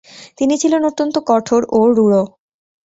তিনি 0.37 0.53
ছিলেন 0.57 0.81
অত্যন্ত 0.85 1.15
কঠোর 1.29 1.61
ও 1.71 1.79
রূঢ়। 1.97 2.13